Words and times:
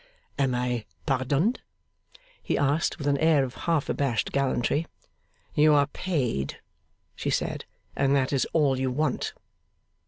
'Am 0.39 0.55
I 0.55 0.85
pardoned?' 1.05 1.61
he 2.41 2.57
asked, 2.57 2.97
with 2.97 3.05
an 3.05 3.19
air 3.19 3.43
of 3.43 3.53
half 3.53 3.87
abashed 3.87 4.31
gallantry. 4.31 4.87
'You 5.53 5.75
are 5.75 5.85
paid,' 5.85 6.57
she 7.15 7.29
said, 7.29 7.65
'and 7.95 8.15
that 8.15 8.33
is 8.33 8.47
all 8.51 8.79
you 8.79 8.89
want. 8.89 9.35